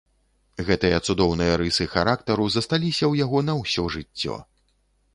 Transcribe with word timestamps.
Гэтыя 0.69 1.01
цудоўныя 1.07 1.53
рысы 1.63 1.87
характару 1.93 2.49
засталіся 2.57 3.03
ў 3.11 3.27
яго 3.27 3.47
на 3.51 3.59
ўсё 3.63 3.89
жыццё. 3.99 4.45